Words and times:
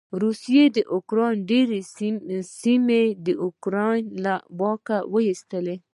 روسې 0.21 0.61
د 0.75 0.77
يوکراین 0.91 1.37
ډېرې 1.51 1.79
سېمې 2.59 3.03
د 3.25 3.27
یوکراين 3.41 4.05
له 4.25 4.35
واکه 4.59 4.97
واېستلې. 5.13 5.75